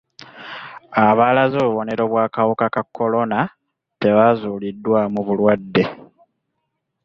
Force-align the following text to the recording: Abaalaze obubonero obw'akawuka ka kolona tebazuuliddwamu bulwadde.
Abaalaze 1.07 1.57
obubonero 1.61 2.01
obw'akawuka 2.05 2.65
ka 2.73 2.81
kolona 2.95 3.39
tebazuuliddwamu 4.01 5.19
bulwadde. 5.27 5.83